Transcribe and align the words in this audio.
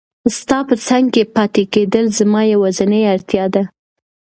ستا 0.37 0.57
په 0.67 0.75
څنګ 0.87 1.05
کې 1.13 1.23
پاتې 1.35 1.63
کېدل 1.73 2.05
زما 2.17 2.41
یوازینۍ 2.53 3.03
اړتیا 3.13 3.45
ده. 3.53 3.63